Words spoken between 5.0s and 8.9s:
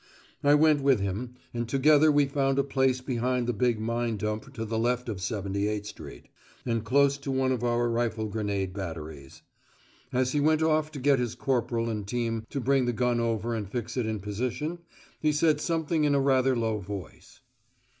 of 78 Street, and close to one of our rifle grenade